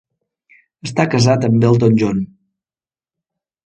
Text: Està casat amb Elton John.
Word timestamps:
Està 0.87 1.05
casat 1.15 1.47
amb 1.51 1.69
Elton 1.71 2.03
John. 2.05 2.27